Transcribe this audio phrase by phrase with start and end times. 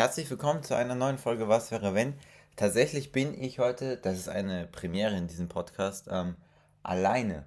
[0.00, 2.14] Herzlich willkommen zu einer neuen Folge Was wäre wenn?
[2.56, 6.36] Tatsächlich bin ich heute, das ist eine Premiere in diesem Podcast, ähm,
[6.82, 7.44] alleine.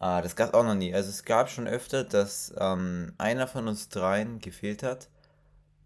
[0.00, 0.94] Äh, das gab es auch noch nie.
[0.94, 5.08] Also es gab schon öfter, dass ähm, einer von uns dreien gefehlt hat.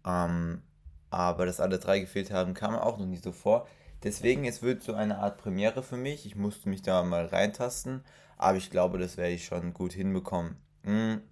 [0.05, 0.61] Ähm,
[1.09, 3.67] aber dass alle drei gefehlt haben, kam auch noch nie so vor.
[4.03, 6.27] Deswegen, es wird so eine Art Premiere für mich.
[6.27, 8.03] Ich musste mich da mal reintasten,
[8.37, 10.57] aber ich glaube, das werde ich schon gut hinbekommen.
[10.83, 11.23] Hm.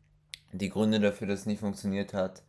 [0.54, 2.42] Die Gründe dafür, dass es nicht funktioniert hat,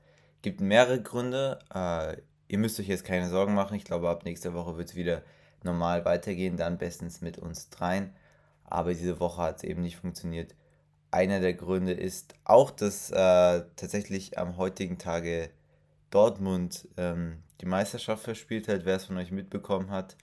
[0.43, 1.61] gibt mehrere Gründe.
[1.75, 2.16] Äh,
[2.48, 3.77] ihr müsst euch jetzt keine Sorgen machen.
[3.77, 5.22] Ich glaube, ab nächster Woche wird es wieder
[5.62, 8.12] normal weitergehen, dann bestens mit uns dreien.
[8.64, 10.54] Aber diese Woche hat es eben nicht funktioniert.
[11.11, 15.50] Einer der Gründe ist auch, dass äh, tatsächlich am heutigen Tage
[16.11, 18.84] Dortmund ähm, die Meisterschaft verspielt hat.
[18.84, 20.17] Wer es von euch mitbekommen hat,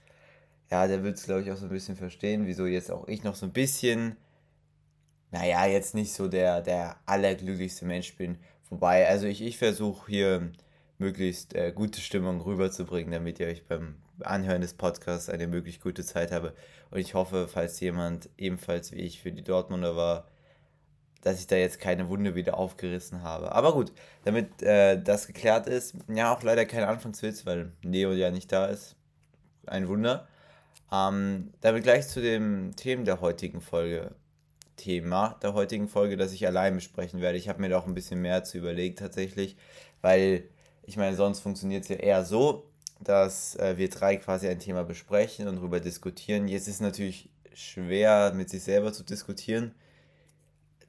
[0.70, 3.24] ja, der wird es, glaube ich, auch so ein bisschen verstehen, wieso jetzt auch ich
[3.24, 4.16] noch so ein bisschen,
[5.32, 8.38] naja, jetzt nicht so der, der allerglücklichste Mensch bin.
[8.70, 10.52] Wobei, also ich, ich versuche hier
[10.98, 16.04] möglichst äh, gute Stimmung rüberzubringen, damit ihr euch beim Anhören des Podcasts eine möglichst gute
[16.04, 16.54] Zeit habe.
[16.90, 20.26] Und ich hoffe, falls jemand ebenfalls wie ich für die Dortmunder war,
[21.22, 23.52] dass ich da jetzt keine Wunde wieder aufgerissen habe.
[23.52, 23.92] Aber gut,
[24.24, 28.66] damit äh, das geklärt ist, ja, auch leider kein Anfangswitz, weil Neo ja nicht da
[28.66, 28.96] ist.
[29.66, 30.28] Ein Wunder.
[30.92, 34.14] Ähm, damit gleich zu dem Thema der heutigen Folge.
[34.80, 37.36] Thema der heutigen Folge, das ich allein besprechen werde.
[37.36, 39.56] Ich habe mir da auch ein bisschen mehr zu überlegt tatsächlich,
[40.00, 40.44] weil
[40.82, 42.64] ich meine, sonst funktioniert es ja eher so,
[42.98, 46.48] dass äh, wir drei quasi ein Thema besprechen und darüber diskutieren.
[46.48, 49.74] Jetzt ist es natürlich schwer, mit sich selber zu diskutieren.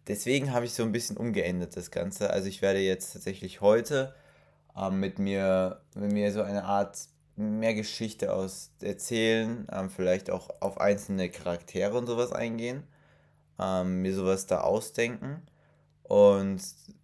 [0.08, 2.30] Deswegen habe ich so ein bisschen umgeändert das Ganze.
[2.30, 4.16] Also ich werde jetzt tatsächlich heute
[4.76, 6.98] ähm, mit, mir, mit mir so eine Art
[7.36, 12.84] mehr Geschichte aus erzählen, ähm, vielleicht auch auf einzelne Charaktere und sowas eingehen
[13.62, 15.42] ähm, mir sowas da ausdenken
[16.04, 16.62] und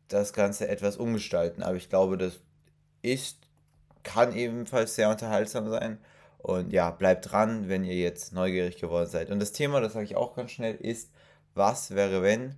[0.07, 1.63] das Ganze etwas umgestalten.
[1.63, 2.39] Aber ich glaube, das
[3.01, 3.39] ist,
[4.03, 5.99] kann ebenfalls sehr unterhaltsam sein.
[6.37, 9.31] Und ja, bleibt dran, wenn ihr jetzt neugierig geworden seid.
[9.31, 11.11] Und das Thema, das sage ich auch ganz schnell, ist,
[11.55, 12.55] was wäre, wenn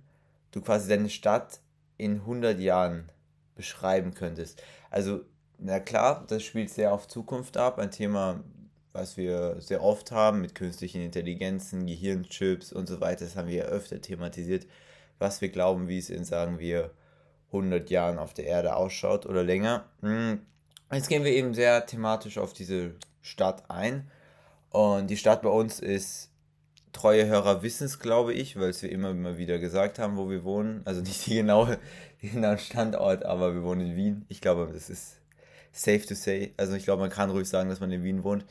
[0.52, 1.60] du quasi deine Stadt
[1.96, 3.10] in 100 Jahren
[3.56, 4.62] beschreiben könntest?
[4.90, 5.20] Also,
[5.58, 7.78] na klar, das spielt sehr auf Zukunft ab.
[7.78, 8.44] Ein Thema,
[8.92, 13.56] was wir sehr oft haben mit künstlichen Intelligenzen, Gehirnchips und so weiter, das haben wir
[13.56, 14.66] ja öfter thematisiert,
[15.18, 16.90] was wir glauben, wie es in, sagen wir,
[17.52, 19.84] 100 Jahren auf der Erde ausschaut oder länger.
[20.00, 20.40] Hm,
[20.92, 24.10] jetzt gehen wir eben sehr thematisch auf diese Stadt ein.
[24.70, 26.30] Und die Stadt bei uns ist,
[26.92, 30.44] treue Hörer wissen glaube ich, weil es wir immer, immer wieder gesagt haben, wo wir
[30.44, 30.82] wohnen.
[30.84, 31.78] Also nicht die genaue,
[32.22, 34.24] den genauen Standort, aber wir wohnen in Wien.
[34.28, 35.16] Ich glaube, das ist
[35.72, 36.52] safe to say.
[36.56, 38.44] Also ich glaube, man kann ruhig sagen, dass man in Wien wohnt.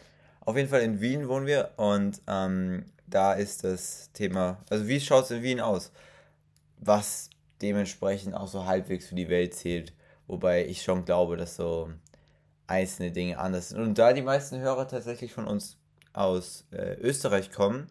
[0.49, 4.99] Auf jeden Fall in Wien wohnen wir und ähm, da ist das Thema, also wie
[4.99, 5.91] schaut es in Wien aus?
[6.79, 7.29] Was
[7.61, 9.93] dementsprechend auch so halbwegs für die Welt zählt.
[10.25, 11.91] Wobei ich schon glaube, dass so
[12.65, 13.79] einzelne Dinge anders sind.
[13.79, 15.77] Und da die meisten Hörer tatsächlich von uns
[16.13, 17.85] aus äh, Österreich kommen,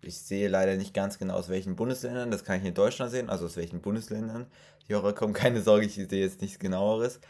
[0.00, 3.30] ich sehe leider nicht ganz genau aus welchen Bundesländern, das kann ich in Deutschland sehen,
[3.30, 4.46] also aus welchen Bundesländern
[4.88, 7.20] die Hörer kommen, keine Sorge, ich sehe jetzt nichts genaueres.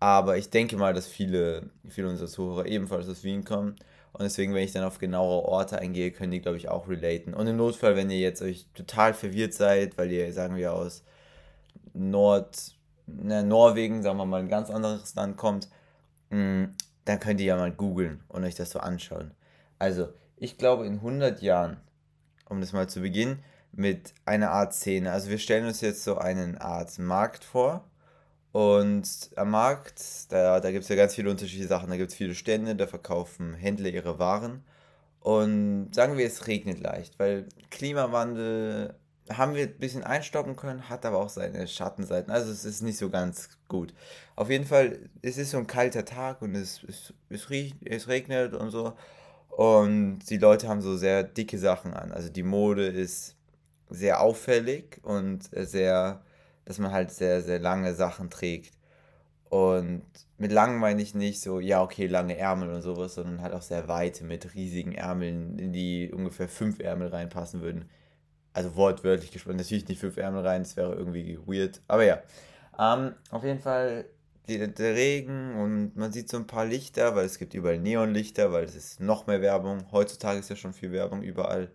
[0.00, 3.76] Aber ich denke mal, dass viele, viele unserer Zuhörer ebenfalls aus Wien kommen.
[4.12, 7.34] Und deswegen, wenn ich dann auf genauere Orte eingehe, können die, glaube ich, auch relaten.
[7.34, 11.04] Und im Notfall, wenn ihr jetzt euch total verwirrt seid, weil ihr, sagen wir, aus
[11.92, 12.74] Nord,
[13.06, 15.68] ne, Norwegen, sagen wir mal, ein ganz anderes Land kommt,
[16.30, 16.74] mh, mm,
[17.04, 19.32] dann könnt ihr ja mal googeln und euch das so anschauen.
[19.78, 21.76] Also, ich glaube, in 100 Jahren,
[22.48, 25.12] um das mal zu beginnen, mit einer Art Szene.
[25.12, 27.84] Also, wir stellen uns jetzt so eine Art Markt vor
[28.52, 31.90] und am Markt, da, da gibt es ja ganz viele unterschiedliche Sachen.
[31.90, 34.64] Da gibt es viele Stände, da verkaufen Händler ihre Waren.
[35.20, 38.94] Und sagen wir, es regnet leicht, weil Klimawandel
[39.30, 42.32] haben wir ein bisschen einstoppen können, hat aber auch seine Schattenseiten.
[42.32, 43.94] Also es ist nicht so ganz gut.
[44.34, 48.08] Auf jeden Fall, es ist so ein kalter Tag und es, es, es, riecht, es
[48.08, 48.94] regnet und so.
[49.50, 52.12] Und die Leute haben so sehr dicke Sachen an.
[52.12, 53.36] Also die Mode ist
[53.90, 56.22] sehr auffällig und sehr
[56.70, 58.74] dass man halt sehr, sehr lange Sachen trägt.
[59.48, 60.04] Und
[60.38, 63.62] mit lang meine ich nicht so, ja, okay, lange Ärmel und sowas, sondern halt auch
[63.62, 67.90] sehr weite mit riesigen Ärmeln, in die ungefähr fünf Ärmel reinpassen würden.
[68.52, 71.80] Also wortwörtlich gesprochen, natürlich nicht fünf Ärmel rein, das wäre irgendwie weird.
[71.88, 72.22] Aber ja,
[72.78, 74.04] ähm, auf jeden Fall
[74.46, 78.52] die, der Regen und man sieht so ein paar Lichter, weil es gibt überall Neonlichter,
[78.52, 79.90] weil es ist noch mehr Werbung.
[79.90, 81.72] Heutzutage ist ja schon viel Werbung überall,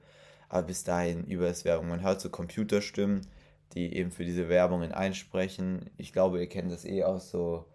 [0.48, 1.90] aber bis dahin über das Werbung.
[1.90, 3.28] Man hört so Computerstimmen
[3.76, 5.90] die eben für diese Werbungen einsprechen.
[5.98, 7.66] Ich glaube, ihr kennt das eh aus so,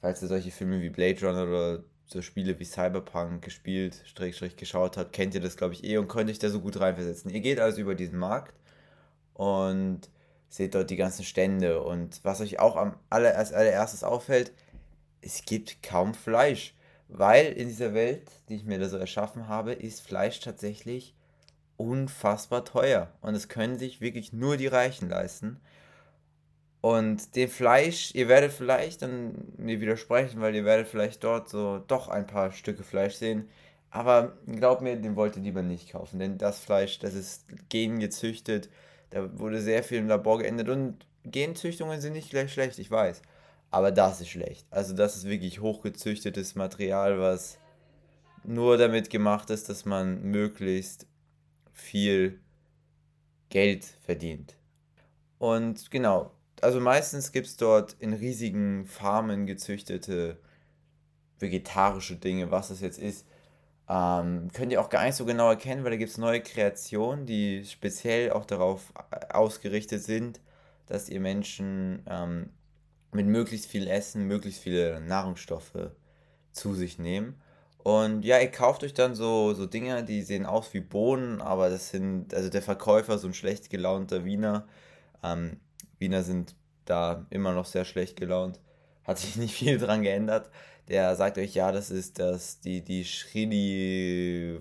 [0.00, 4.98] falls ihr solche Filme wie Blade Runner oder so Spiele wie Cyberpunk gespielt, Strich, geschaut
[4.98, 7.30] habt, kennt ihr das, glaube ich, eh und könnt euch da so gut reinversetzen.
[7.30, 8.54] Ihr geht also über diesen Markt
[9.32, 10.10] und
[10.48, 14.52] seht dort die ganzen Stände und was euch auch am aller, als allererstes auffällt,
[15.22, 16.74] es gibt kaum Fleisch.
[17.08, 21.14] Weil in dieser Welt, die ich mir da so erschaffen habe, ist Fleisch tatsächlich
[21.76, 23.10] unfassbar teuer.
[23.20, 25.60] Und es können sich wirklich nur die Reichen leisten.
[26.80, 31.78] Und dem Fleisch, ihr werdet vielleicht dann mir widersprechen, weil ihr werdet vielleicht dort so
[31.78, 33.48] doch ein paar Stücke Fleisch sehen.
[33.90, 36.18] Aber glaubt mir, den wollt ihr lieber nicht kaufen.
[36.18, 38.68] Denn das Fleisch, das ist gengezüchtet.
[39.10, 40.68] Da wurde sehr viel im Labor geändert.
[40.68, 43.22] Und Genzüchtungen sind nicht gleich schlecht, ich weiß.
[43.70, 44.66] Aber das ist schlecht.
[44.70, 47.58] Also das ist wirklich hochgezüchtetes Material, was
[48.44, 51.06] nur damit gemacht ist, dass man möglichst
[51.74, 52.40] viel
[53.50, 54.56] Geld verdient.
[55.38, 56.30] Und genau,
[56.62, 60.38] also meistens gibt es dort in riesigen Farmen gezüchtete
[61.38, 63.26] vegetarische Dinge, was das jetzt ist.
[63.86, 67.26] Ähm, könnt ihr auch gar nicht so genau erkennen, weil da gibt es neue Kreationen,
[67.26, 68.92] die speziell auch darauf
[69.28, 70.40] ausgerichtet sind,
[70.86, 72.50] dass ihr Menschen ähm,
[73.12, 75.90] mit möglichst viel Essen, möglichst viele Nahrungsstoffe
[76.52, 77.40] zu sich nehmen.
[77.84, 81.68] Und ja, ihr kauft euch dann so, so Dinger, die sehen aus wie Bohnen, aber
[81.68, 84.66] das sind, also der Verkäufer, so ein schlecht gelaunter Wiener.
[85.22, 85.60] Ähm,
[85.98, 88.58] Wiener sind da immer noch sehr schlecht gelaunt.
[89.04, 90.48] Hat sich nicht viel dran geändert.
[90.88, 94.58] Der sagt euch, ja, das ist das, die, die Schridi,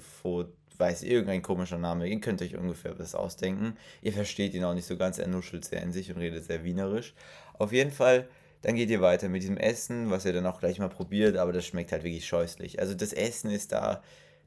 [0.77, 2.07] weiß irgendein komischer Name.
[2.09, 3.77] Ihr könnt euch ungefähr was ausdenken.
[4.01, 6.65] Ihr versteht ihn auch nicht so ganz, er nuschelt sehr in sich und redet sehr
[6.65, 7.13] wienerisch.
[7.57, 8.27] Auf jeden Fall
[8.63, 11.51] dann geht ihr weiter mit diesem Essen, was ihr dann auch gleich mal probiert, aber
[11.51, 12.79] das schmeckt halt wirklich scheußlich.
[12.79, 14.01] Also das Essen ist da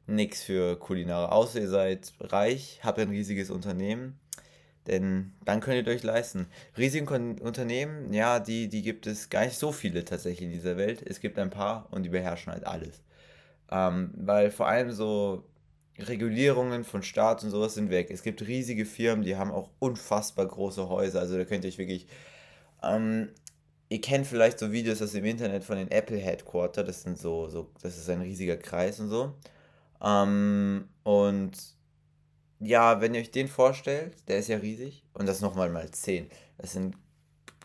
[0.07, 4.19] nichts für Kulinare, außer ihr seid reich, habt ein riesiges Unternehmen,
[4.87, 6.47] denn dann könnt ihr euch leisten.
[6.77, 11.03] Riesige Unternehmen, ja, die, die gibt es gar nicht so viele tatsächlich in dieser Welt.
[11.05, 13.03] Es gibt ein paar und die beherrschen halt alles.
[13.69, 15.43] Ähm, weil vor allem so
[15.99, 18.09] Regulierungen von Staat und sowas sind weg.
[18.09, 21.19] Es gibt riesige Firmen, die haben auch unfassbar große Häuser.
[21.19, 22.07] Also da könnt ihr euch wirklich
[22.81, 23.29] ähm,
[23.89, 27.47] ihr kennt vielleicht so Videos aus dem Internet von den Apple Headquarter, das sind so,
[27.49, 29.33] so das ist ein riesiger Kreis und so.
[30.01, 31.51] Ähm, und
[32.59, 36.29] ja, wenn ihr euch den vorstellt, der ist ja riesig und das nochmal mal 10.
[36.57, 36.95] Das sind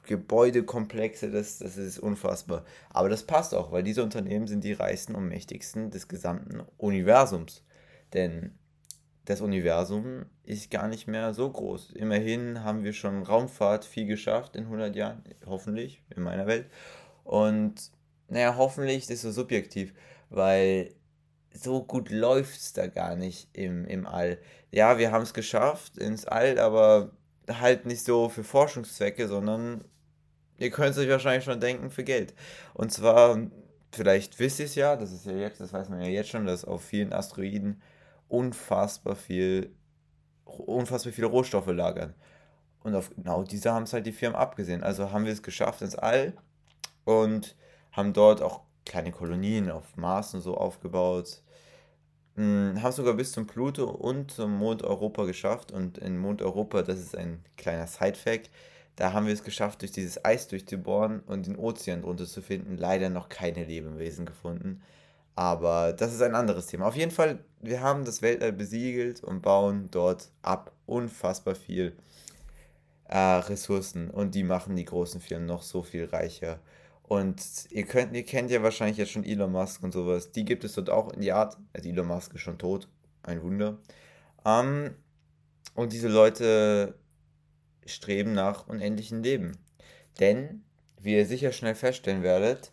[0.04, 2.64] Gebäudekomplexe, das, das ist unfassbar.
[2.90, 7.64] Aber das passt auch, weil diese Unternehmen sind die reichsten und mächtigsten des gesamten Universums.
[8.12, 8.58] Denn
[9.24, 11.92] das Universum ist gar nicht mehr so groß.
[11.92, 16.66] Immerhin haben wir schon Raumfahrt viel geschafft in 100 Jahren, hoffentlich, in meiner Welt.
[17.24, 17.92] Und
[18.28, 19.94] naja, hoffentlich ist so subjektiv,
[20.30, 20.92] weil
[21.54, 24.38] so gut läuft es da gar nicht im, im All.
[24.70, 27.12] Ja, wir haben es geschafft ins All, aber
[27.48, 29.84] halt nicht so für Forschungszwecke, sondern
[30.58, 32.34] ihr könnt es euch wahrscheinlich schon denken, für Geld.
[32.74, 33.38] Und zwar,
[33.92, 36.46] vielleicht wisst ihr es ja, das ist ja jetzt, das weiß man ja jetzt schon,
[36.46, 37.82] dass auf vielen Asteroiden
[38.32, 39.74] unfassbar viel,
[40.44, 42.14] unfassbar viele Rohstoffe lagern.
[42.82, 44.82] Und auf genau diese haben es halt die Firmen abgesehen.
[44.82, 46.32] Also haben wir es geschafft ins All
[47.04, 47.56] und
[47.92, 51.42] haben dort auch kleine Kolonien auf Mars und so aufgebaut.
[52.36, 55.70] Hm, haben sogar bis zum Pluto und zum Mond Europa geschafft.
[55.70, 58.50] Und in Mond Europa, das ist ein kleiner Side-Fact,
[58.96, 62.76] da haben wir es geschafft, durch dieses Eis durchzubohren und den Ozean drunter zu finden.
[62.76, 64.82] Leider noch keine Lebewesen gefunden.
[65.34, 66.86] Aber das ist ein anderes Thema.
[66.86, 71.96] Auf jeden Fall, wir haben das Weltall besiegelt und bauen dort ab unfassbar viel
[73.08, 76.58] äh, Ressourcen und die machen die großen Firmen noch so viel reicher.
[77.02, 80.32] Und ihr könnt, ihr kennt ja wahrscheinlich jetzt schon Elon Musk und sowas.
[80.32, 81.58] Die gibt es dort auch in die Art.
[81.72, 82.88] Also Elon Musk ist schon tot.
[83.22, 83.78] Ein Wunder.
[84.44, 84.94] Ähm,
[85.74, 86.94] und diese Leute
[87.84, 89.58] streben nach unendlichen Leben.
[90.20, 90.64] Denn,
[91.00, 92.72] wie ihr sicher schnell feststellen werdet,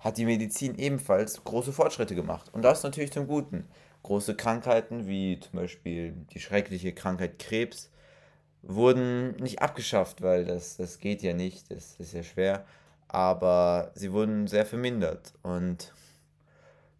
[0.00, 2.50] hat die Medizin ebenfalls große Fortschritte gemacht.
[2.52, 3.68] Und das natürlich zum Guten.
[4.02, 7.90] Große Krankheiten wie zum Beispiel die schreckliche Krankheit Krebs
[8.62, 12.64] wurden nicht abgeschafft, weil das, das geht ja nicht, das ist ja schwer,
[13.08, 15.34] aber sie wurden sehr vermindert.
[15.42, 15.92] Und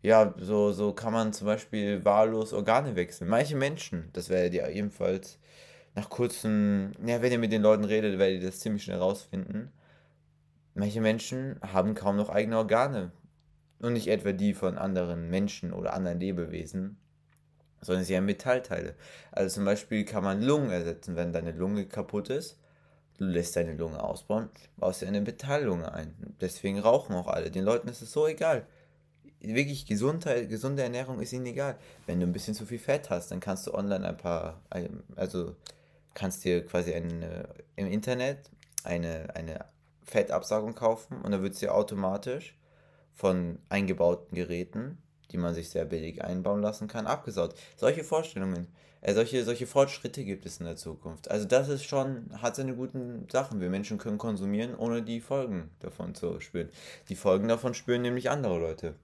[0.02, 3.28] ja, so, so kann man zum Beispiel wahllos Organe wechseln.
[3.28, 5.38] Manche Menschen, das werdet ihr ebenfalls
[5.94, 9.72] nach kurzem, ja, wenn ihr mit den Leuten redet, werdet ihr das ziemlich schnell rausfinden
[10.80, 13.12] Manche Menschen haben kaum noch eigene Organe.
[13.80, 16.96] Und nicht etwa die von anderen Menschen oder anderen Lebewesen,
[17.82, 18.94] sondern sie haben Metallteile.
[19.30, 22.58] Also zum Beispiel kann man Lungen ersetzen, wenn deine Lunge kaputt ist.
[23.18, 26.14] Du lässt deine Lunge ausbauen, baust dir eine Metalllunge ein.
[26.40, 27.50] Deswegen rauchen auch alle.
[27.50, 28.66] Den Leuten ist es so egal.
[29.40, 31.76] Wirklich Gesundheit, gesunde Ernährung ist ihnen egal.
[32.06, 34.62] Wenn du ein bisschen zu viel Fett hast, dann kannst du online ein paar,
[35.16, 35.56] also
[36.14, 38.50] kannst dir quasi eine, im Internet
[38.82, 39.66] eine, eine
[40.04, 42.56] Fettabsaugung kaufen und dann wird sie automatisch
[43.14, 44.98] von eingebauten Geräten
[45.32, 47.54] die man sich sehr billig einbauen lassen kann, abgesaut.
[47.76, 48.68] Solche Vorstellungen,
[49.00, 51.30] äh, solche, solche Fortschritte gibt es in der Zukunft.
[51.30, 53.60] Also das ist schon, hat seine guten Sachen.
[53.60, 56.70] Wir Menschen können konsumieren, ohne die Folgen davon zu spüren.
[57.08, 58.94] Die Folgen davon spüren nämlich andere Leute.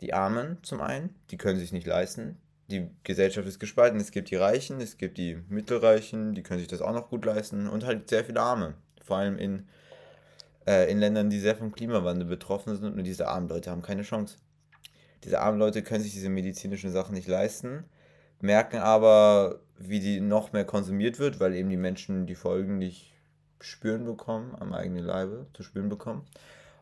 [0.00, 2.36] Die Armen zum einen, die können sich nicht leisten.
[2.70, 3.98] Die Gesellschaft ist gespalten.
[3.98, 7.24] Es gibt die Reichen, es gibt die Mittelreichen, die können sich das auch noch gut
[7.24, 8.74] leisten und halt sehr viele Arme.
[9.02, 9.66] Vor allem in,
[10.68, 14.02] äh, in Ländern, die sehr vom Klimawandel betroffen sind und diese armen Leute haben keine
[14.02, 14.36] Chance.
[15.24, 17.84] Diese armen Leute können sich diese medizinischen Sachen nicht leisten,
[18.40, 23.14] merken aber, wie die noch mehr konsumiert wird, weil eben die Menschen die Folgen nicht
[23.60, 26.26] spüren bekommen, am eigenen Leibe zu spüren bekommen.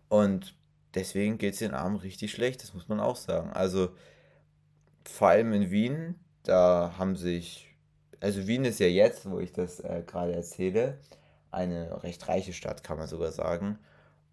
[0.08, 0.56] Und
[0.94, 3.52] deswegen geht es den Armen richtig schlecht, das muss man auch sagen.
[3.52, 3.90] Also
[5.04, 7.72] vor allem in Wien, da haben sich,
[8.20, 10.98] also Wien ist ja jetzt, wo ich das äh, gerade erzähle,
[11.50, 13.78] eine recht reiche Stadt, kann man sogar sagen.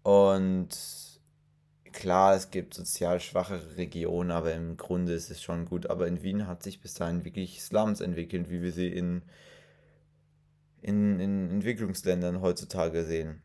[0.02, 0.68] Und
[1.92, 5.86] klar, es gibt sozial schwachere Regionen, aber im Grunde ist es schon gut.
[5.86, 9.22] Aber in Wien hat sich bis dahin wirklich Slums entwickelt, wie wir sie in,
[10.82, 13.42] in, in Entwicklungsländern heutzutage sehen.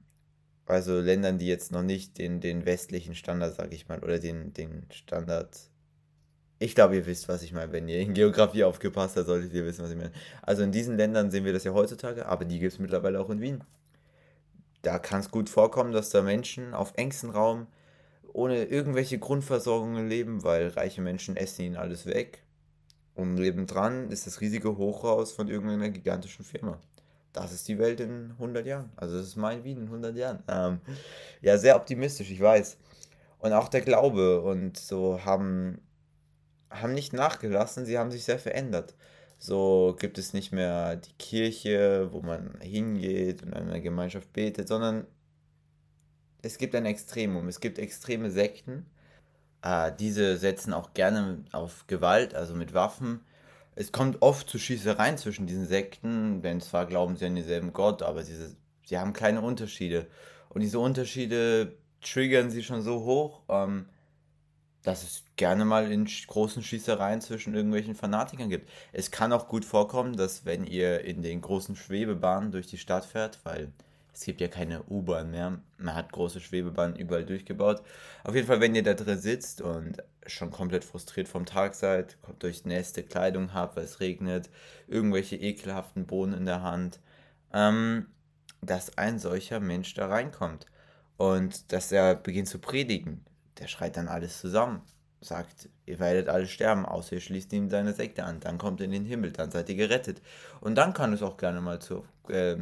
[0.66, 4.54] Also Ländern, die jetzt noch nicht den, den westlichen Standard, sag ich mal, oder den,
[4.54, 5.58] den Standard.
[6.62, 7.72] Ich glaube, ihr wisst, was ich meine.
[7.72, 10.12] Wenn ihr in Geografie aufgepasst habt, solltet ihr wissen, was ich meine.
[10.42, 13.30] Also in diesen Ländern sehen wir das ja heutzutage, aber die gibt es mittlerweile auch
[13.30, 13.64] in Wien.
[14.82, 17.68] Da kann es gut vorkommen, dass da Menschen auf engstem Raum
[18.34, 22.44] ohne irgendwelche Grundversorgungen leben, weil reiche Menschen essen ihnen alles weg.
[23.16, 26.80] Und neben dran ist das riesige Hochhaus von irgendeiner gigantischen Firma.
[27.34, 28.92] Das ist die Welt in 100 Jahren.
[28.96, 30.44] Also das ist mein Wien in 100 Jahren.
[30.48, 30.80] Ähm,
[31.42, 32.78] ja, sehr optimistisch, ich weiß.
[33.40, 35.80] Und auch der Glaube und so haben,
[36.70, 38.96] haben nicht nachgelassen, sie haben sich sehr verändert.
[39.38, 44.68] So gibt es nicht mehr die Kirche, wo man hingeht und in einer Gemeinschaft betet,
[44.68, 45.08] sondern
[46.42, 47.48] es gibt ein Extremum.
[47.48, 48.86] Es gibt extreme Sekten.
[49.62, 53.22] Äh, diese setzen auch gerne auf Gewalt, also mit Waffen.
[53.76, 58.04] Es kommt oft zu Schießereien zwischen diesen Sekten, denn zwar glauben sie an denselben Gott,
[58.04, 58.36] aber sie,
[58.86, 60.08] sie haben kleine Unterschiede.
[60.50, 63.86] Und diese Unterschiede triggern sie schon so hoch, ähm,
[64.84, 68.70] dass es gerne mal in großen Schießereien zwischen irgendwelchen Fanatikern gibt.
[68.94, 73.06] Es kann auch gut vorkommen, dass wenn ihr in den großen Schwebebahnen durch die Stadt
[73.06, 73.72] fährt, weil
[74.14, 75.60] es gibt ja keine U-Bahn mehr.
[75.78, 77.82] Man hat große Schwebebahnen überall durchgebaut.
[78.24, 82.18] Auf jeden Fall, wenn ihr da drin sitzt und schon komplett frustriert vom Tag seid,
[82.40, 84.50] durch nächste Kleidung habt, weil es regnet,
[84.88, 87.00] irgendwelche ekelhaften Bohnen in der Hand,
[87.54, 88.08] ähm,
[88.62, 90.66] dass ein solcher Mensch da reinkommt
[91.18, 93.26] und dass er beginnt zu predigen.
[93.60, 94.82] Der schreit dann alles zusammen,
[95.22, 98.40] sagt, ihr werdet alle sterben, außer ihr schließt ihm seine Sekte an.
[98.40, 100.22] Dann kommt er in den Himmel, dann seid ihr gerettet.
[100.62, 102.58] Und dann kann es auch gerne mal zu, äh,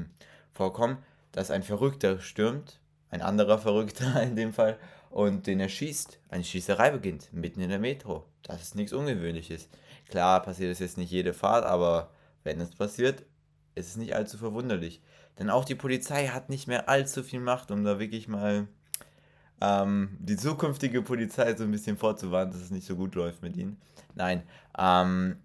[0.54, 0.98] vorkommen,
[1.32, 4.78] dass ein Verrückter stürmt, ein anderer Verrückter in dem Fall,
[5.10, 6.20] und den erschießt.
[6.30, 8.26] Eine Schießerei beginnt, mitten in der Metro.
[8.44, 9.70] Das ist nichts Ungewöhnliches.
[10.10, 12.12] Klar passiert es jetzt nicht jede Fahrt, aber
[12.44, 13.24] wenn es passiert,
[13.76, 15.02] ist es nicht allzu verwunderlich.
[15.40, 18.68] Denn auch die Polizei hat nicht mehr allzu viel Macht, um da wirklich mal
[19.62, 23.58] ähm, die zukünftige Polizei so ein bisschen vorzuwarnen, dass es nicht so gut läuft mit
[23.58, 23.78] ihnen.
[24.16, 24.44] Nein,
[24.78, 25.38] ähm,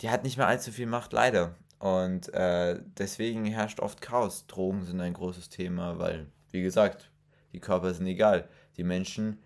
[0.00, 1.54] die hat nicht mehr allzu viel Macht, leider.
[1.78, 4.46] Und äh, deswegen herrscht oft Chaos.
[4.46, 7.10] Drogen sind ein großes Thema, weil, wie gesagt,
[7.52, 8.48] die Körper sind egal.
[8.76, 9.38] Die Menschen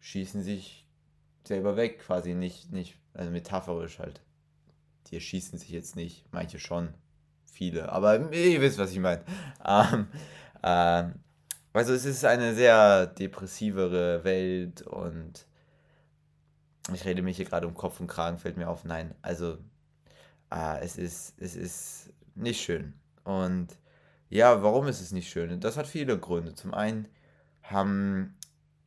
[0.00, 0.86] schießen sich
[1.44, 4.20] selber weg, quasi nicht, nicht, also metaphorisch halt.
[5.08, 6.94] Die erschießen sich jetzt nicht, manche schon,
[7.44, 9.22] viele, aber ihr wisst, was ich meine.
[9.62, 10.06] Ähm,
[10.62, 11.04] äh,
[11.72, 15.46] also es ist eine sehr depressivere Welt und
[16.92, 18.84] ich rede mich hier gerade um Kopf und Kragen, fällt mir auf.
[18.84, 19.58] Nein, also
[20.48, 22.94] ah, es, ist, es ist nicht schön.
[23.24, 23.68] Und
[24.28, 25.60] ja, warum ist es nicht schön?
[25.60, 26.54] Das hat viele Gründe.
[26.54, 27.08] Zum einen
[27.62, 28.36] haben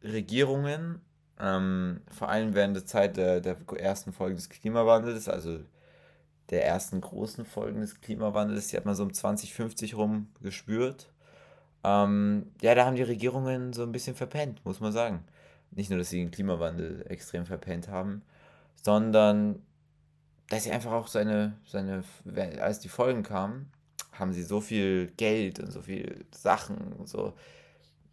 [0.04, 1.02] Regierungen,
[1.40, 5.60] ähm, vor allem während der Zeit der, der ersten Folgen des Klimawandels, also
[6.50, 11.13] der ersten großen Folgen des Klimawandels, die hat man so um 2050 rum gespürt.
[11.84, 15.24] Ähm, ja, da haben die Regierungen so ein bisschen verpennt, muss man sagen.
[15.72, 18.22] Nicht nur, dass sie den Klimawandel extrem verpennt haben,
[18.82, 19.62] sondern
[20.50, 22.04] dass sie einfach auch seine, seine,
[22.62, 23.72] als die Folgen kamen,
[24.12, 27.34] haben sie so viel Geld und so viel Sachen so,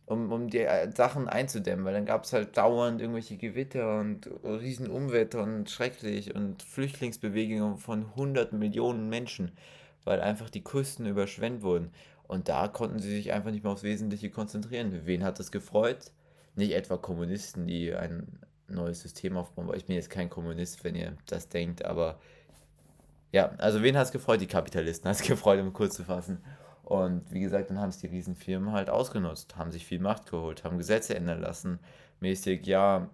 [0.07, 4.29] um, um die äh, Sachen einzudämmen, weil dann gab es halt dauernd irgendwelche Gewitter und
[4.43, 9.53] riesen Umwetter und schrecklich und Flüchtlingsbewegungen von hunderten Millionen Menschen,
[10.05, 11.93] weil einfach die Küsten überschwemmt wurden.
[12.31, 15.01] Und da konnten sie sich einfach nicht mehr aufs Wesentliche konzentrieren.
[15.05, 16.13] Wen hat das gefreut?
[16.55, 20.95] Nicht etwa Kommunisten, die ein, neues System aufbauen, weil ich bin jetzt kein Kommunist, wenn
[20.95, 22.21] ihr das denkt, aber
[23.33, 24.41] ja, also wen hat es gefreut?
[24.41, 26.39] Die Kapitalisten hat es gefreut, um kurz zu fassen.
[26.85, 30.63] Und wie gesagt, dann haben es die Riesenfirmen halt ausgenutzt, haben sich viel Macht geholt,
[30.63, 31.81] haben Gesetze ändern lassen,
[32.21, 33.11] mäßig, ja,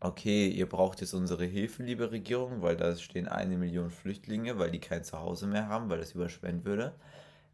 [0.00, 4.70] okay, ihr braucht jetzt unsere Hilfe, liebe Regierung, weil da stehen eine Million Flüchtlinge, weil
[4.70, 6.94] die kein Zuhause mehr haben, weil das überschwemmt würde.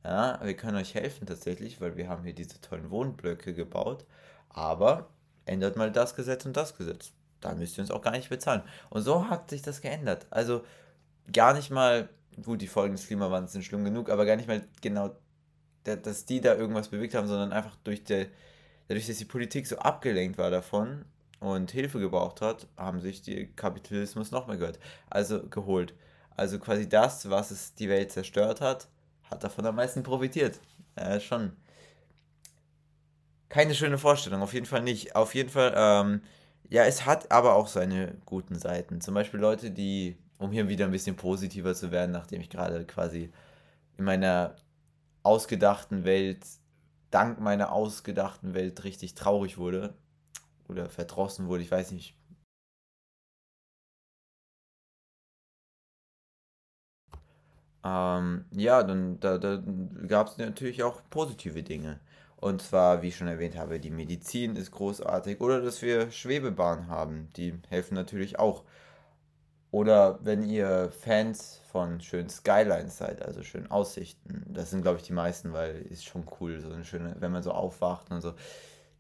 [0.05, 4.05] Ja, wir können euch helfen tatsächlich, weil wir haben hier diese tollen Wohnblöcke gebaut.
[4.51, 5.09] Aber
[5.47, 7.13] ändert mal das Gesetz und das Gesetz.
[7.41, 8.63] Da müsst ihr uns auch gar nicht bezahlen.
[8.91, 10.27] Und so hat sich das geändert.
[10.31, 10.65] Also
[11.33, 12.09] gar nicht mal,
[12.43, 15.17] gut, die Folgen des Klimawandels sind schlimm genug, aber gar nicht mal genau,
[15.85, 18.27] dass die da irgendwas bewegt haben, sondern einfach durch die,
[18.89, 21.05] dadurch, dass die Politik so abgelenkt war davon
[21.41, 24.79] und Hilfe gebraucht hat, haben sich die Kapitalismus noch mehr gehört.
[25.11, 25.95] Also geholt.
[26.37, 28.89] Also quasi das, was es die Welt zerstört hat,
[29.31, 30.61] hat davon am meisten profitiert.
[30.97, 31.53] Äh, schon
[33.55, 35.15] keine schöne Vorstellung, auf jeden Fall nicht.
[35.15, 36.23] Auf jeden Fall, ähm,
[36.71, 39.01] ja, es hat aber auch seine guten Seiten.
[39.01, 42.85] Zum Beispiel Leute, die, um hier wieder ein bisschen positiver zu werden, nachdem ich gerade
[42.85, 43.31] quasi
[43.97, 44.57] in meiner
[45.23, 46.45] ausgedachten Welt,
[47.13, 49.95] dank meiner ausgedachten Welt richtig traurig wurde
[50.69, 52.17] oder verdrossen wurde, ich weiß nicht,
[57.85, 59.63] Ähm, ja, dann da, da
[60.09, 62.01] gab es natürlich auch positive Dinge.
[62.37, 65.41] Und zwar, wie ich schon erwähnt habe, die Medizin ist großartig.
[65.41, 68.65] Oder dass wir Schwebebahnen haben, die helfen natürlich auch.
[69.71, 75.05] Oder wenn ihr Fans von schönen Skylines seid, also schönen Aussichten, das sind glaube ich
[75.05, 78.35] die meisten, weil ist schon cool, so eine schöne, wenn man so aufwacht und so.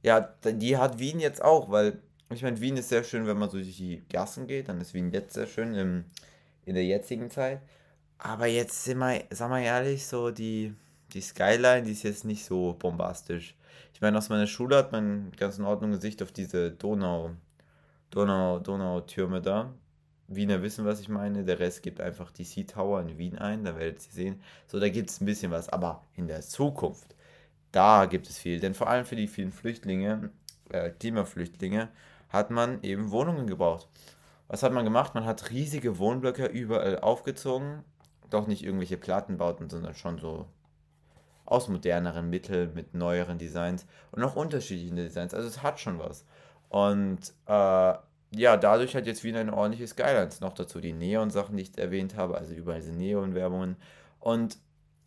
[0.02, 2.00] Ja, die hat Wien jetzt auch, weil
[2.30, 4.94] ich meine, Wien ist sehr schön, wenn man so durch die Gassen geht, dann ist
[4.94, 6.04] Wien jetzt sehr schön im,
[6.64, 7.60] in der jetzigen Zeit.
[8.18, 10.74] Aber jetzt sind wir, sag mal ehrlich, so die,
[11.12, 13.54] die Skyline, die ist jetzt nicht so bombastisch.
[13.92, 17.30] Ich meine, aus meiner Schule hat man ganz in Ordnung Gesicht auf diese Donau,
[18.10, 19.72] Donau, Donautürme da.
[20.26, 21.44] Wiener wissen, was ich meine.
[21.44, 24.42] Der Rest gibt einfach die Sea Tower in Wien ein, da werdet ihr sehen.
[24.66, 25.68] So, da gibt es ein bisschen was.
[25.68, 27.14] Aber in der Zukunft,
[27.72, 28.58] da gibt es viel.
[28.60, 30.30] Denn vor allem für die vielen Flüchtlinge,
[30.70, 31.88] äh, Klimaflüchtlinge,
[32.30, 33.88] hat man eben Wohnungen gebaut.
[34.48, 35.14] Was hat man gemacht?
[35.14, 37.84] Man hat riesige Wohnblöcke überall aufgezogen
[38.30, 40.46] doch nicht irgendwelche Plattenbauten, sondern schon so
[41.44, 45.34] aus moderneren Mitteln mit neueren Designs und auch unterschiedlichen Designs.
[45.34, 46.24] Also es hat schon was.
[46.68, 47.94] Und äh,
[48.36, 50.40] ja, dadurch hat jetzt wieder ein ordentliches Skylines.
[50.40, 53.76] Noch dazu die Neon-Sachen, die ich erwähnt habe, also überall diese Neon-Werbungen.
[54.20, 54.58] Und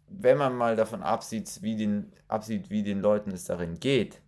[0.08, 4.22] wenn man mal davon absieht wie, den, absieht, wie den Leuten es darin geht,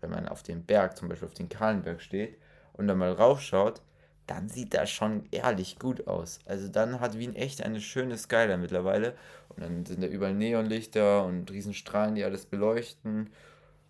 [0.00, 2.38] wenn man auf dem Berg, zum Beispiel auf den Kahlenberg steht
[2.72, 3.82] und dann mal raufschaut,
[4.26, 6.38] dann sieht das schon ehrlich gut aus.
[6.46, 9.14] Also dann hat Wien echt eine schöne Skyline mittlerweile.
[9.48, 13.30] Und dann sind da überall Neonlichter und Riesenstrahlen, die alles beleuchten.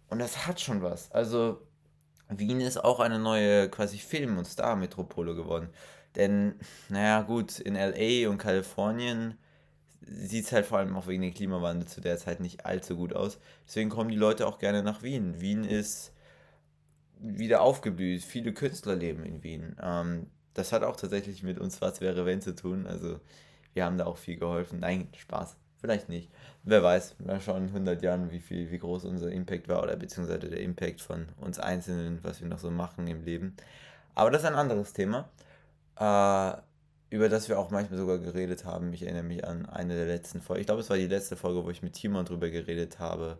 [0.08, 1.10] Und das hat schon was.
[1.12, 1.60] Also
[2.28, 5.68] Wien ist auch eine neue quasi Film- und Star-Metropole geworden.
[6.16, 6.54] Denn,
[6.88, 9.38] naja, gut, in LA und Kalifornien
[10.00, 13.14] sieht es halt vor allem auch wegen dem Klimawandel zu der Zeit nicht allzu gut
[13.14, 13.38] aus.
[13.66, 15.40] Deswegen kommen die Leute auch gerne nach Wien.
[15.40, 16.12] Wien ist
[17.22, 18.22] wieder aufgeblüht.
[18.22, 19.76] Viele Künstler leben in Wien.
[19.80, 22.86] Ähm, das hat auch tatsächlich mit uns was wäre wenn zu tun.
[22.86, 23.20] Also
[23.74, 24.80] wir haben da auch viel geholfen.
[24.80, 25.56] Nein, Spaß.
[25.80, 26.30] Vielleicht nicht.
[26.62, 29.96] Wer weiß, mal schauen in 100 Jahren, wie viel, wie groß unser Impact war oder
[29.96, 33.56] beziehungsweise der Impact von uns Einzelnen, was wir noch so machen im Leben.
[34.14, 35.28] Aber das ist ein anderes Thema,
[35.98, 36.52] äh,
[37.10, 38.92] über das wir auch manchmal sogar geredet haben.
[38.92, 40.60] Ich erinnere mich an eine der letzten Folgen.
[40.60, 43.38] Ich glaube, es war die letzte Folge, wo ich mit Timon drüber geredet habe,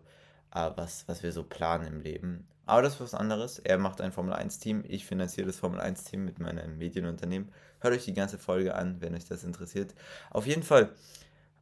[0.53, 2.45] äh, was, was wir so planen im Leben.
[2.65, 3.59] Aber das ist was anderes.
[3.59, 4.83] Er macht ein Formel 1-Team.
[4.87, 7.49] Ich finanziere das Formel 1-Team mit meinem Medienunternehmen.
[7.79, 9.93] Hört euch die ganze Folge an, wenn euch das interessiert.
[10.29, 10.89] Auf jeden Fall.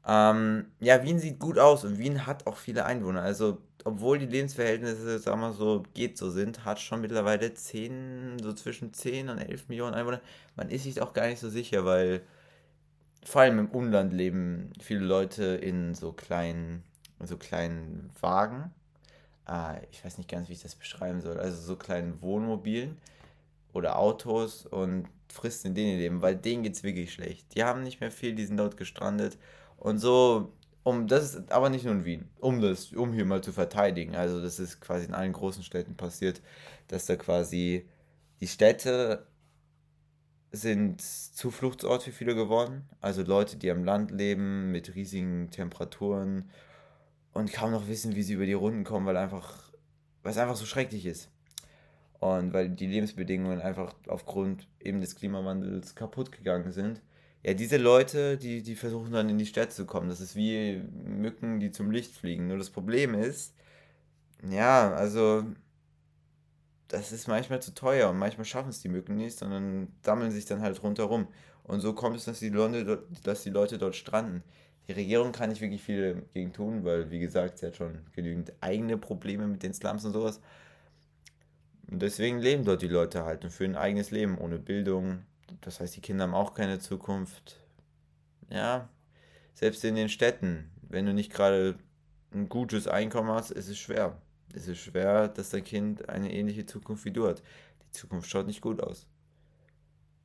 [0.06, 3.22] Ähm, ja, Wien sieht gut aus und Wien hat auch viele Einwohner.
[3.22, 8.54] Also, obwohl die Lebensverhältnisse, sagen wir so, geht so sind, hat schon mittlerweile 10, so
[8.54, 10.22] zwischen 10 und 11 Millionen Einwohner.
[10.56, 12.22] Man ist sich auch gar nicht so sicher, weil
[13.24, 16.84] vor allem im Umland leben viele Leute in so kleinen,
[17.24, 18.72] so kleinen Wagen
[19.46, 22.98] ah, ich weiß nicht ganz, wie ich das beschreiben soll, also so kleinen Wohnmobilen
[23.74, 27.56] oder Autos und frisst in denen leben, weil denen geht es wirklich schlecht.
[27.56, 29.38] Die haben nicht mehr viel, die sind dort gestrandet
[29.78, 33.42] und so, um das ist aber nicht nur in Wien, um das, um hier mal
[33.42, 34.16] zu verteidigen.
[34.16, 36.42] Also das ist quasi in allen großen Städten passiert,
[36.88, 37.88] dass da quasi
[38.40, 39.28] die Städte
[40.52, 42.90] sind Zufluchtsort für viele geworden.
[43.00, 46.50] Also Leute, die am Land leben mit riesigen Temperaturen
[47.34, 49.72] und kaum noch wissen, wie sie über die Runden kommen, weil einfach,
[50.24, 51.30] weil es einfach so schrecklich ist.
[52.20, 57.02] Und weil die Lebensbedingungen einfach aufgrund eben des Klimawandels kaputt gegangen sind.
[57.44, 60.10] Ja, diese Leute, die, die versuchen dann in die Städte zu kommen.
[60.10, 62.48] Das ist wie Mücken, die zum Licht fliegen.
[62.48, 63.56] Nur das Problem ist,
[64.48, 65.44] ja, also
[66.88, 70.46] das ist manchmal zu teuer und manchmal schaffen es die Mücken nicht, sondern sammeln sich
[70.46, 71.28] dann halt rundherum.
[71.64, 74.44] Und so kommt es, dass die, Leute, dass die Leute dort stranden.
[74.92, 78.52] Die Regierung kann nicht wirklich viel dagegen tun, weil, wie gesagt, sie hat schon genügend
[78.60, 80.42] eigene Probleme mit den Slums und sowas.
[81.90, 85.24] Und deswegen leben dort die Leute halt und führen ein eigenes Leben ohne Bildung.
[85.62, 87.56] Das heißt, die Kinder haben auch keine Zukunft.
[88.50, 88.90] Ja,
[89.54, 91.76] selbst in den Städten, wenn du nicht gerade
[92.34, 94.22] ein gutes Einkommen hast, ist es schwer.
[94.54, 97.42] Es ist schwer, dass dein Kind eine ähnliche Zukunft wie du hat.
[97.88, 99.08] Die Zukunft schaut nicht gut aus.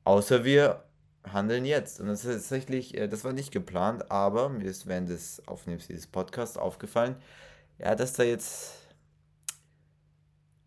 [0.03, 0.83] Außer wir
[1.33, 2.01] handeln jetzt.
[2.01, 5.87] Und das ist tatsächlich, äh, das war nicht geplant, aber mir ist während des Aufnehmens
[5.87, 7.17] dieses Podcasts aufgefallen,
[7.79, 8.87] ja, dass da jetzt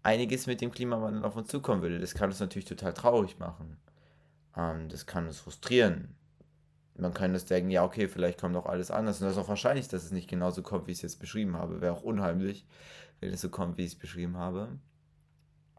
[0.04, 2.00] einiges mit dem Klimawandel auf uns zukommen würde.
[2.00, 3.78] Das kann uns natürlich total traurig machen.
[4.56, 6.16] Ähm, das kann uns frustrieren.
[6.98, 9.22] Man kann das denken, ja, okay, vielleicht kommt auch alles anders.
[9.22, 11.56] Und das ist auch wahrscheinlich, dass es nicht genauso kommt, wie ich es jetzt beschrieben
[11.56, 11.80] habe.
[11.82, 12.66] Wäre auch unheimlich,
[13.22, 14.70] wenn es so kommt, wie ich es beschrieben habe.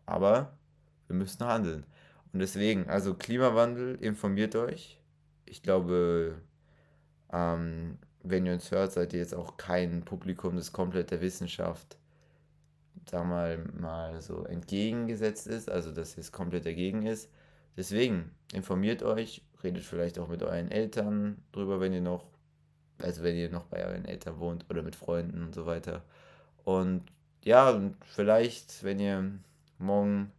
[0.07, 0.57] Aber
[1.09, 1.85] wir müssen handeln.
[2.33, 5.01] Und deswegen, also Klimawandel, informiert euch.
[5.47, 6.41] Ich glaube,
[7.33, 11.99] ähm, wenn ihr uns hört, seid ihr jetzt auch kein Publikum, das komplett der Wissenschaft,
[13.07, 17.31] da mal, mal so entgegengesetzt ist, also dass es komplett dagegen ist.
[17.77, 22.27] Deswegen, informiert euch, redet vielleicht auch mit euren Eltern drüber, wenn ihr noch,
[22.99, 26.03] also wenn ihr noch bei euren Eltern wohnt oder mit Freunden und so weiter.
[26.65, 27.03] Und
[27.43, 29.33] ja, vielleicht, wenn ihr
[29.79, 30.31] morgen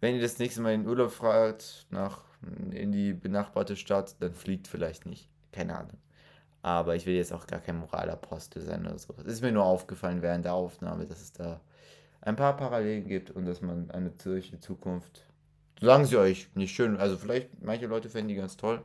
[0.00, 2.24] wenn ihr das nächste Mal in Urlaub fragt, nach,
[2.70, 5.28] in die benachbarte Stadt, dann fliegt vielleicht nicht.
[5.52, 5.98] Keine Ahnung.
[6.62, 9.14] Aber ich will jetzt auch gar kein Moralapostel sein oder so.
[9.18, 11.60] Es ist mir nur aufgefallen während der Aufnahme, dass es da
[12.20, 15.24] ein paar Parallelen gibt und dass man eine solche Zukunft,
[15.80, 16.96] sagen sie euch, nicht schön.
[16.96, 18.84] Also vielleicht, manche Leute fänden die ganz toll.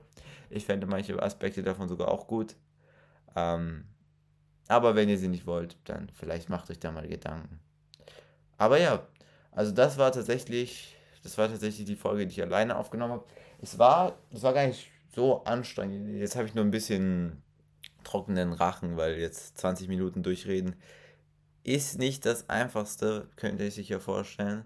[0.49, 2.55] Ich fände manche Aspekte davon sogar auch gut.
[3.35, 3.85] Ähm,
[4.67, 7.59] aber wenn ihr sie nicht wollt, dann vielleicht macht euch da mal Gedanken.
[8.57, 9.05] Aber ja,
[9.51, 13.25] also das war tatsächlich das war tatsächlich die Folge, die ich alleine aufgenommen habe.
[13.61, 16.09] Es war, es war gar nicht so anstrengend.
[16.19, 17.41] Jetzt habe ich nur ein bisschen
[18.03, 20.75] trockenen Rachen, weil jetzt 20 Minuten durchreden
[21.63, 24.65] ist nicht das Einfachste, könnte ich sich ja vorstellen.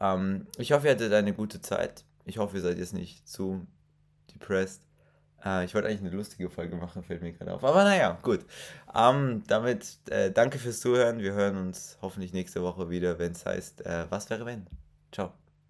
[0.00, 2.04] Ähm, ich hoffe, ihr hattet eine gute Zeit.
[2.24, 3.66] Ich hoffe, ihr seid jetzt nicht zu
[4.34, 4.82] depressed.
[5.44, 7.64] Äh, ich wollte eigentlich eine lustige Folge machen, fällt mir gerade auf.
[7.64, 8.44] Aber naja, gut.
[8.94, 11.18] Ähm, damit äh, danke fürs Zuhören.
[11.18, 14.66] Wir hören uns hoffentlich nächste Woche wieder, wenn es heißt, äh, was wäre wenn?
[15.12, 15.32] Ciao.